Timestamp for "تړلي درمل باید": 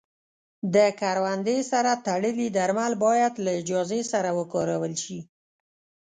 2.07-3.33